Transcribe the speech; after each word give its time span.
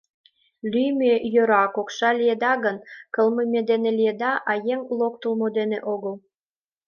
Лӱмӧ, 0.71 1.13
йора, 1.33 1.63
кокша 1.75 2.09
лиеда 2.19 2.53
гын, 2.65 2.77
кылмыме 3.13 3.61
дене 3.69 3.89
лиеда, 3.97 4.33
а 4.51 4.53
еҥ 4.73 4.79
локтылмо 4.99 5.47
дене 5.57 5.77
огыл. 5.93 6.15